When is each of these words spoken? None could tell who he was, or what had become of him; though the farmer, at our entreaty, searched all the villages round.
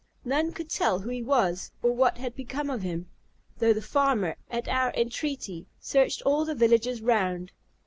None 0.25 0.51
could 0.51 0.67
tell 0.67 0.97
who 1.01 1.11
he 1.11 1.21
was, 1.21 1.71
or 1.83 1.91
what 1.91 2.17
had 2.17 2.33
become 2.33 2.71
of 2.71 2.81
him; 2.81 3.07
though 3.59 3.71
the 3.71 3.83
farmer, 3.83 4.35
at 4.49 4.67
our 4.67 4.91
entreaty, 4.95 5.67
searched 5.79 6.23
all 6.23 6.43
the 6.43 6.55
villages 6.55 7.03
round. 7.03 7.51